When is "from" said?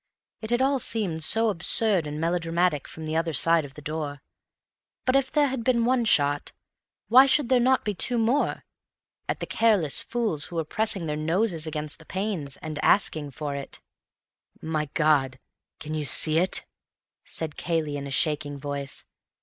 2.87-3.05